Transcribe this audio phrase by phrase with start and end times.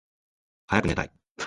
[0.67, 1.11] はやくねたい